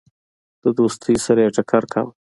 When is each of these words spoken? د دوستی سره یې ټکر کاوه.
د 0.63 0.65
دوستی 0.77 1.15
سره 1.25 1.39
یې 1.45 1.53
ټکر 1.55 1.83
کاوه. 1.93 2.11